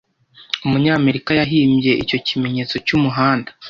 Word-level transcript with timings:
Umunyamerika 0.65 1.31
yahimbye 1.39 1.91
icyo 2.03 2.17
kimenyetso 2.25 2.75
cyumuhanda 2.85 3.49